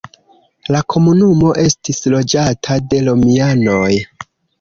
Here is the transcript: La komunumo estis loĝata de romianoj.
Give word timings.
La 0.75 0.79
komunumo 0.93 1.51
estis 1.63 2.01
loĝata 2.13 2.79
de 2.95 3.03
romianoj. 3.09 3.93